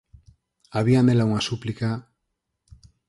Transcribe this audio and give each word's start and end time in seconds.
Había 0.77 1.01
nela 1.05 1.27
unha 1.29 1.45
súplica… 1.49 1.89